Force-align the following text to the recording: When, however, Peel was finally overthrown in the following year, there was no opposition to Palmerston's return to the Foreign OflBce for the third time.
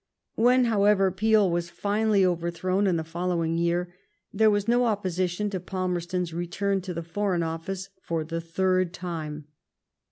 When, 0.33 0.65
however, 0.65 1.11
Peel 1.11 1.51
was 1.51 1.69
finally 1.69 2.25
overthrown 2.25 2.87
in 2.87 2.95
the 2.95 3.03
following 3.03 3.59
year, 3.59 3.93
there 4.33 4.49
was 4.49 4.67
no 4.67 4.85
opposition 4.85 5.51
to 5.51 5.59
Palmerston's 5.59 6.33
return 6.33 6.81
to 6.81 6.93
the 6.95 7.03
Foreign 7.03 7.41
OflBce 7.41 7.89
for 8.01 8.23
the 8.23 8.41
third 8.41 8.93
time. 8.95 9.45